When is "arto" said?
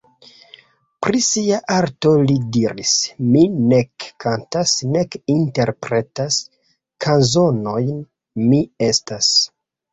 1.75-2.13